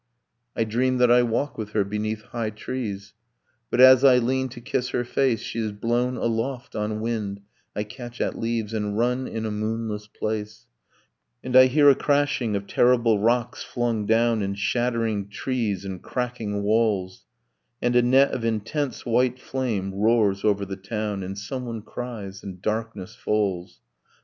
[0.57, 3.13] I dream that I walk with her beneath high trees,
[3.69, 7.41] But as I lean to kiss her face, She is blown aloft on wind,
[7.75, 10.65] I catch at leaves, And run in a moonless place;
[11.43, 16.63] And I hear a crashing of terrible rocks flung down, And shattering trees and cracking
[16.63, 17.25] walls,
[17.79, 22.59] And a net of intense white flame roars over the town, And someone cries; and
[22.59, 23.81] darkness falls